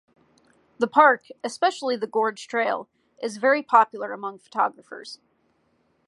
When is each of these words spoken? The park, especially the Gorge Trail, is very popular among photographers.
The 0.79 0.87
park, 0.87 1.27
especially 1.43 1.95
the 1.95 2.07
Gorge 2.07 2.47
Trail, 2.47 2.89
is 3.21 3.37
very 3.37 3.61
popular 3.61 4.13
among 4.13 4.39
photographers. 4.39 5.19